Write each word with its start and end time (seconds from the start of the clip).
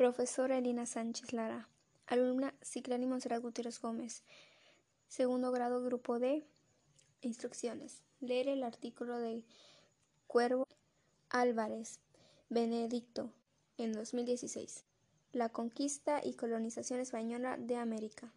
Profesora 0.00 0.56
Elina 0.56 0.86
Sánchez 0.86 1.34
Lara. 1.34 1.68
Alumna 2.06 2.54
Ciclani 2.62 3.06
Monserrat 3.06 3.42
Gutiérrez 3.42 3.82
Gómez. 3.82 4.22
Segundo 5.08 5.52
grado, 5.52 5.84
grupo 5.84 6.18
D. 6.18 6.42
Instrucciones. 7.20 8.00
Leer 8.20 8.48
el 8.48 8.62
artículo 8.62 9.18
de 9.18 9.44
Cuervo 10.26 10.66
Álvarez 11.28 11.98
Benedicto 12.48 13.30
en 13.76 13.92
2016. 13.92 14.84
La 15.32 15.50
conquista 15.50 16.22
y 16.24 16.32
colonización 16.32 16.98
española 17.00 17.58
de 17.58 17.76
América. 17.76 18.32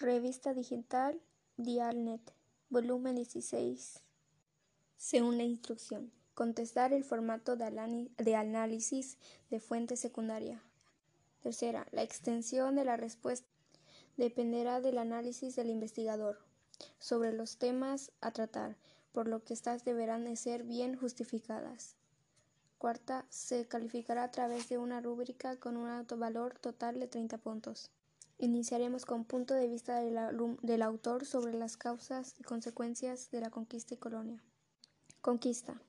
Revista 0.00 0.52
digital 0.52 1.18
Dialnet, 1.56 2.34
volumen 2.68 3.14
16. 3.14 4.02
Según 4.98 5.38
la 5.38 5.44
instrucción. 5.44 6.17
Contestar 6.38 6.92
el 6.92 7.02
formato 7.02 7.56
de, 7.56 8.36
análisis 8.36 9.18
de 9.50 9.58
fuente 9.58 9.96
secundaria. 9.96 10.62
Tercera, 11.42 11.88
la 11.90 12.04
extensión 12.04 12.76
de 12.76 12.84
la 12.84 12.96
respuesta 12.96 13.48
dependerá 14.16 14.80
del 14.80 14.98
análisis 14.98 15.56
del 15.56 15.68
investigador 15.68 16.38
sobre 17.00 17.32
los 17.32 17.56
temas 17.56 18.12
a 18.20 18.30
tratar, 18.30 18.76
por 19.10 19.26
lo 19.26 19.42
que 19.42 19.52
estas 19.52 19.84
deberán 19.84 20.22
de 20.26 20.36
ser 20.36 20.62
bien 20.62 20.96
justificadas. 20.96 21.96
Cuarta, 22.78 23.26
se 23.30 23.66
calificará 23.66 24.22
a 24.22 24.30
través 24.30 24.68
de 24.68 24.78
una 24.78 25.00
rúbrica 25.00 25.56
con 25.56 25.76
un 25.76 26.06
valor 26.20 26.56
total 26.60 27.00
de 27.00 27.08
30 27.08 27.38
puntos. 27.38 27.90
Iniciaremos 28.38 29.06
con 29.06 29.24
punto 29.24 29.54
de 29.54 29.66
vista 29.66 29.98
del 30.00 30.82
autor 30.82 31.26
sobre 31.26 31.54
las 31.54 31.76
causas 31.76 32.36
y 32.38 32.44
consecuencias 32.44 33.28
de 33.32 33.40
la 33.40 33.50
conquista 33.50 33.94
y 33.94 33.96
colonia. 33.96 34.40
Conquista. 35.20 35.82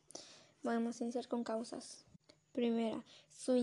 Vamos 0.61 0.99
a 0.99 1.03
iniciar 1.05 1.27
con 1.29 1.45
causas. 1.45 2.03
Primera, 2.51 3.05
su, 3.29 3.55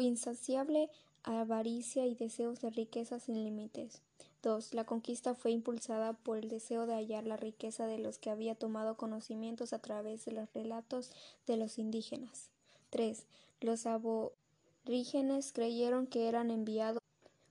insaciable 0.00 0.90
avaricia 1.24 2.06
y 2.06 2.14
deseos 2.14 2.60
de 2.60 2.70
riqueza 2.70 3.18
sin 3.18 3.42
límites. 3.42 4.00
2. 4.44 4.74
La 4.74 4.84
conquista 4.84 5.34
fue 5.34 5.50
impulsada 5.50 6.12
por 6.12 6.38
el 6.38 6.48
deseo 6.48 6.86
de 6.86 6.94
hallar 6.94 7.24
la 7.24 7.36
riqueza 7.36 7.86
de 7.86 7.98
los 7.98 8.18
que 8.18 8.30
había 8.30 8.54
tomado 8.54 8.96
conocimientos 8.96 9.72
a 9.72 9.80
través 9.80 10.24
de 10.24 10.32
los 10.32 10.52
relatos 10.52 11.10
de 11.48 11.56
los 11.56 11.78
indígenas. 11.78 12.50
3. 12.90 13.24
Los 13.60 13.86
aborígenes 13.86 15.52
creyeron 15.52 16.06
que 16.06 16.28
eran 16.28 16.52
enviados 16.52 17.02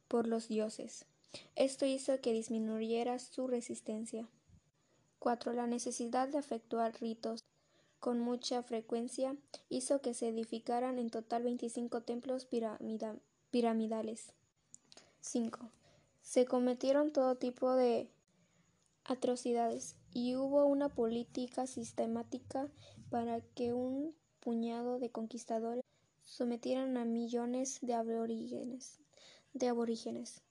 por 0.08 0.28
los 0.28 0.48
dioses. 0.48 1.06
Esto 1.58 1.86
hizo 1.86 2.20
que 2.22 2.32
disminuyera 2.32 3.20
su 3.20 3.48
resistencia. 3.48 4.30
4. 5.20 5.52
La 5.52 5.68
necesidad 5.68 6.30
de 6.30 6.40
efectuar 6.40 6.94
ritos 7.02 7.42
con 8.02 8.20
mucha 8.20 8.64
frecuencia 8.64 9.38
hizo 9.70 10.02
que 10.02 10.16
se 10.16 10.28
edificaran 10.28 11.00
en 11.00 11.12
total 11.12 11.44
25 11.44 12.02
templos 12.02 12.48
piramidales. 13.52 14.34
5. 15.22 15.70
Se 16.22 16.46
cometieron 16.46 17.14
todo 17.14 17.36
tipo 17.36 17.74
de 17.76 18.10
atrocidades 19.06 19.96
y 20.14 20.36
hubo 20.36 20.66
una 20.66 20.90
política 20.90 21.68
sistemática 21.68 22.68
para 23.12 23.40
que 23.42 23.72
un 23.72 24.16
puñado 24.40 24.98
de 24.98 25.12
conquistadores 25.12 25.84
sometieran 26.24 26.98
a 26.98 27.06
millones 27.06 27.78
de 27.82 27.94
aborígenes, 27.94 29.00
de 29.54 29.68
aborígenes 29.68 30.42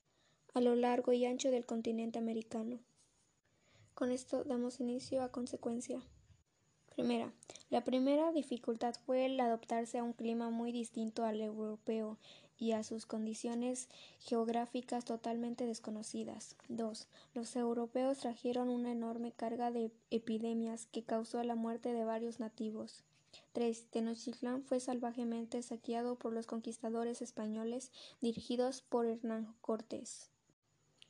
a 0.55 0.61
lo 0.61 0.77
largo 0.77 1.13
y 1.13 1.27
ancho 1.27 1.51
del 1.51 1.67
continente 1.67 2.21
americano. 2.21 2.79
Con 3.95 4.13
esto 4.13 4.45
damos 4.45 4.79
inicio 4.79 5.23
a 5.23 5.33
consecuencia. 5.33 6.01
Primera, 6.95 7.33
la 7.71 7.85
primera 7.85 8.33
dificultad 8.33 8.95
fue 9.07 9.27
el 9.27 9.41
adaptarse 9.41 9.99
a 9.99 10.05
un 10.05 10.13
clima 10.13 10.51
muy 10.51 10.73
distinto 10.73 11.25
al 11.25 11.41
europeo 11.41 12.19
y 12.59 12.73
a 12.73 12.83
sus 12.83 13.07
condiciones 13.07 13.89
geográficas 14.19 15.07
totalmente 15.07 15.67
desconocidas. 15.67 16.57
2. 16.69 17.09
Los 17.35 17.57
europeos 17.57 18.19
trajeron 18.19 18.69
una 18.69 18.93
enorme 18.93 19.33
carga 19.33 19.71
de 19.71 19.91
epidemias 20.11 20.87
que 20.87 21.03
causó 21.03 21.43
la 21.43 21.55
muerte 21.55 21.95
de 21.95 22.05
varios 22.05 22.39
nativos. 22.39 23.03
3. 23.53 23.87
Tenochtitlán 23.91 24.63
fue 24.63 24.79
salvajemente 24.79 25.63
saqueado 25.63 26.17
por 26.17 26.33
los 26.33 26.47
conquistadores 26.47 27.23
españoles 27.23 27.91
dirigidos 28.21 28.83
por 28.83 29.07
Hernán 29.07 29.55
Cortés. 29.63 30.29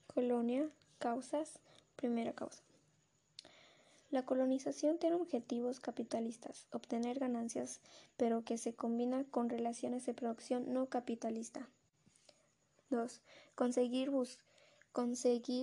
Colonia. 0.06 0.71
Causas. 0.99 1.59
Primera 1.97 2.33
causa. 2.33 2.62
La 4.10 4.25
colonización 4.25 4.98
tiene 4.98 5.15
objetivos 5.15 5.78
capitalistas, 5.78 6.66
obtener 6.72 7.21
ganancias, 7.21 7.81
pero 8.16 8.43
que 8.43 8.59
se 8.59 8.75
combina 8.75 9.25
con 9.31 9.48
relaciones 9.48 10.04
de 10.04 10.15
producción 10.15 10.72
no 10.72 10.87
capitalista. 10.87 11.69
2. 12.91 13.21
Conseguir, 13.54 14.10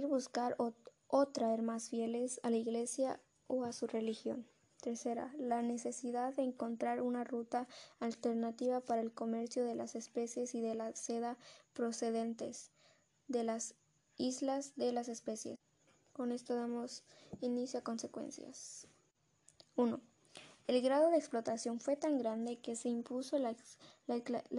buscar 0.08 0.56
o, 0.58 1.26
traer 1.28 1.62
más 1.62 1.90
fieles 1.90 2.40
a 2.42 2.50
la 2.50 2.56
Iglesia 2.56 3.20
o 3.48 3.66
a 3.66 3.74
su 3.74 3.86
religión. 3.86 4.48
Tercera, 4.82 5.34
la 5.38 5.62
necesidad 5.62 6.34
de 6.34 6.44
encontrar 6.44 7.02
una 7.02 7.26
ruta 7.26 7.68
alternativa 8.00 8.80
para 8.80 9.02
el 9.02 9.12
comercio 9.12 9.66
de 9.66 9.76
las 9.76 9.96
especies 9.96 10.56
y 10.56 10.62
de 10.62 10.76
la 10.76 10.96
seda 10.96 11.38
procedentes 11.74 12.72
de 13.28 13.44
las 13.44 13.76
islas 14.16 14.74
de 14.78 14.94
las 14.94 15.10
especies. 15.10 15.58
Con 16.18 16.32
esto 16.32 16.56
damos 16.56 17.04
inicio 17.42 17.78
a 17.78 17.84
consecuencias. 17.84 18.88
1. 19.76 20.02
El 20.66 20.82
grado 20.82 21.12
de 21.12 21.18
explotación 21.18 21.80
fue 21.80 21.96
tan 21.96 22.18
grande 22.18 22.58
que 22.58 22.76
se 22.76 22.90
impuso 22.90 23.38
la, 23.38 23.56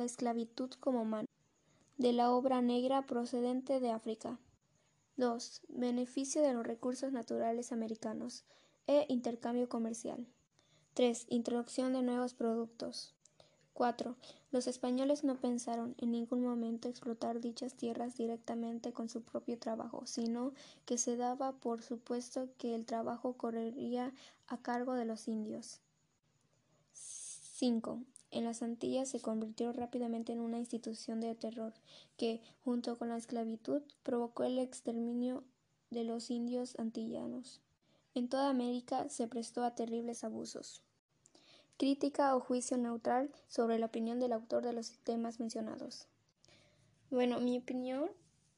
esclavitud 0.04 0.70
como 0.78 1.04
mano 1.04 1.26
de 1.96 2.12
la 2.12 2.30
obra 2.30 2.62
negra 2.62 3.06
procedente 3.06 3.80
de 3.80 3.90
África. 3.90 4.38
2. 5.16 5.62
Beneficio 5.66 6.42
de 6.42 6.54
los 6.54 6.64
recursos 6.64 7.10
naturales 7.10 7.72
americanos 7.72 8.44
e 8.86 9.06
intercambio 9.08 9.68
comercial. 9.68 10.28
3. 10.94 11.26
Introducción 11.28 11.92
de 11.92 12.02
nuevos 12.02 12.34
productos. 12.34 13.16
4. 13.78 14.16
Los 14.50 14.66
españoles 14.66 15.22
no 15.22 15.36
pensaron 15.36 15.94
en 15.98 16.10
ningún 16.10 16.42
momento 16.42 16.88
explotar 16.88 17.40
dichas 17.40 17.74
tierras 17.74 18.16
directamente 18.16 18.92
con 18.92 19.08
su 19.08 19.22
propio 19.22 19.56
trabajo, 19.56 20.04
sino 20.04 20.52
que 20.84 20.98
se 20.98 21.16
daba 21.16 21.52
por 21.52 21.84
supuesto 21.84 22.48
que 22.58 22.74
el 22.74 22.86
trabajo 22.86 23.34
correría 23.34 24.12
a 24.48 24.56
cargo 24.58 24.94
de 24.94 25.04
los 25.04 25.28
indios. 25.28 25.78
5. 26.92 28.02
En 28.32 28.42
las 28.42 28.64
Antillas 28.64 29.10
se 29.10 29.20
convirtió 29.20 29.72
rápidamente 29.72 30.32
en 30.32 30.40
una 30.40 30.58
institución 30.58 31.20
de 31.20 31.36
terror 31.36 31.72
que, 32.16 32.42
junto 32.64 32.98
con 32.98 33.10
la 33.10 33.16
esclavitud, 33.16 33.82
provocó 34.02 34.42
el 34.42 34.58
exterminio 34.58 35.44
de 35.90 36.02
los 36.02 36.32
indios 36.32 36.76
antillanos. 36.80 37.60
En 38.16 38.28
toda 38.28 38.50
América 38.50 39.08
se 39.08 39.28
prestó 39.28 39.62
a 39.62 39.76
terribles 39.76 40.24
abusos. 40.24 40.82
Crítica 41.78 42.34
o 42.34 42.40
juicio 42.40 42.76
neutral 42.76 43.30
sobre 43.46 43.78
la 43.78 43.86
opinión 43.86 44.18
del 44.18 44.32
autor 44.32 44.64
de 44.64 44.72
los 44.72 44.98
temas 45.04 45.38
mencionados. 45.38 46.08
Bueno, 47.08 47.38
mi 47.38 47.56
opinión 47.56 48.10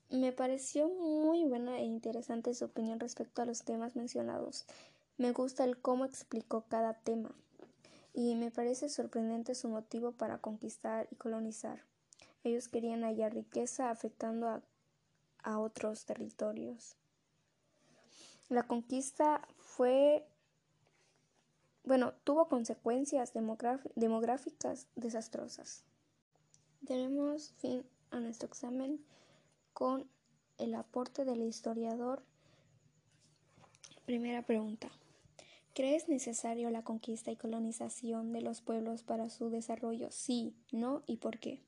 me 0.08 0.32
pareció 0.32 0.88
muy 0.88 1.44
buena 1.44 1.78
e 1.78 1.84
interesante 1.84 2.54
su 2.54 2.64
opinión 2.64 2.98
respecto 2.98 3.42
a 3.42 3.44
los 3.44 3.62
temas 3.62 3.94
mencionados. 3.94 4.64
Me 5.18 5.32
gusta 5.32 5.64
el 5.64 5.76
cómo 5.76 6.06
explicó 6.06 6.64
cada 6.66 6.94
tema 6.94 7.30
y 8.14 8.36
me 8.36 8.50
parece 8.50 8.88
sorprendente 8.88 9.54
su 9.54 9.68
motivo 9.68 10.12
para 10.12 10.38
conquistar 10.38 11.06
y 11.10 11.16
colonizar. 11.16 11.84
Ellos 12.42 12.68
querían 12.68 13.02
hallar 13.02 13.34
riqueza 13.34 13.90
afectando 13.90 14.48
a, 14.48 14.62
a 15.42 15.58
otros 15.58 16.06
territorios. 16.06 16.96
La 18.48 18.62
conquista 18.62 19.46
fue 19.58 20.26
bueno, 21.90 22.14
tuvo 22.22 22.46
consecuencias 22.46 23.32
demográficas 23.96 24.86
desastrosas. 24.94 25.82
Tenemos 26.86 27.50
fin 27.54 27.84
a 28.12 28.20
nuestro 28.20 28.46
examen 28.46 29.04
con 29.72 30.08
el 30.58 30.76
aporte 30.76 31.24
del 31.24 31.42
historiador. 31.42 32.22
Primera 34.04 34.42
pregunta. 34.42 34.88
¿Crees 35.74 36.08
necesario 36.08 36.70
la 36.70 36.84
conquista 36.84 37.32
y 37.32 37.36
colonización 37.36 38.32
de 38.32 38.42
los 38.42 38.60
pueblos 38.60 39.02
para 39.02 39.28
su 39.28 39.50
desarrollo? 39.50 40.12
Sí, 40.12 40.54
no 40.70 41.02
y 41.08 41.16
por 41.16 41.40
qué. 41.40 41.60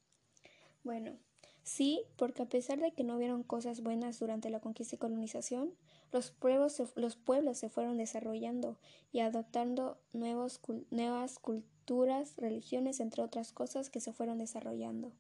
Bueno, 0.84 1.18
sí, 1.62 2.02
porque 2.16 2.42
a 2.42 2.46
pesar 2.46 2.80
de 2.80 2.92
que 2.92 3.04
no 3.04 3.16
hubieron 3.16 3.42
cosas 3.42 3.82
buenas 3.82 4.18
durante 4.18 4.50
la 4.50 4.60
conquista 4.60 4.96
y 4.96 4.98
colonización, 4.98 5.72
los 6.12 6.30
pueblos, 6.30 6.72
se, 6.74 6.86
los 6.94 7.16
pueblos 7.16 7.58
se 7.58 7.70
fueron 7.70 7.96
desarrollando 7.96 8.76
y 9.12 9.20
adoptando 9.20 9.98
nuevos, 10.12 10.60
nuevas 10.90 11.38
culturas, 11.38 12.36
religiones, 12.36 13.00
entre 13.00 13.22
otras 13.22 13.52
cosas 13.52 13.90
que 13.90 14.00
se 14.00 14.12
fueron 14.12 14.38
desarrollando. 14.38 15.12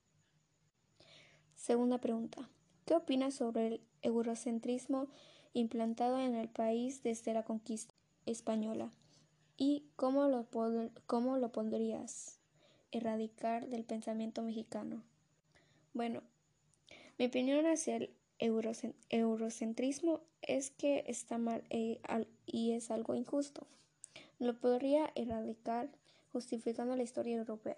Segunda 1.56 1.98
pregunta. 1.98 2.48
¿Qué 2.84 2.94
opinas 2.94 3.34
sobre 3.34 3.66
el 3.68 3.80
eurocentrismo 4.02 5.08
implantado 5.54 6.18
en 6.18 6.34
el 6.34 6.48
país 6.48 7.02
desde 7.02 7.32
la 7.32 7.44
conquista 7.44 7.94
española? 8.26 8.90
¿Y 9.56 9.84
cómo 9.96 10.26
lo, 10.26 10.46
cómo 11.06 11.36
lo 11.36 11.52
erradicar 12.90 13.68
del 13.68 13.84
pensamiento 13.84 14.42
mexicano? 14.42 15.02
Bueno, 15.94 16.22
mi 17.18 17.26
opinión 17.26 17.66
hacia 17.66 17.96
el 17.96 18.10
eurocentrismo 19.10 20.20
es 20.42 20.70
que 20.70 21.04
está 21.06 21.38
mal 21.38 21.62
eh, 21.70 22.00
y 22.46 22.72
es 22.72 22.90
algo 22.90 23.14
injusto. 23.14 23.66
Lo 24.38 24.58
podría 24.58 25.10
erradicar 25.14 25.88
justificando 26.32 26.96
la 26.96 27.02
historia 27.02 27.36
europea. 27.36 27.76